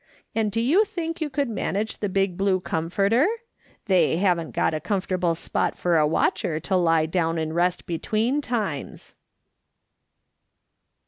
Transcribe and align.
And 0.33 0.51
do 0.51 0.59
you 0.59 0.83
think 0.83 1.21
you 1.21 1.29
could 1.29 1.47
manage 1.47 1.99
the 1.99 2.09
big 2.09 2.35
blue 2.35 2.59
comforter? 2.59 3.27
They 3.85 4.17
haven't 4.17 4.49
got 4.49 4.73
a 4.73 4.79
comfortable 4.79 5.35
spot 5.35 5.77
fur 5.77 5.97
a 5.97 6.07
watcher 6.07 6.59
to 6.59 6.75
lie 6.75 7.05
down 7.05 7.37
and 7.37 7.53
rest 7.53 7.85
between 7.85 8.41
times." 8.41 9.13